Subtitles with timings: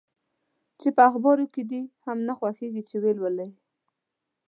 [0.79, 3.49] چي په اخبارو کي دي هم نه خوښیږي چي یې ولولې؟